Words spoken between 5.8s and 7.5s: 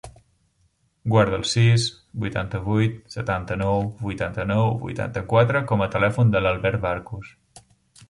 a telèfon de l'Albert Barcos.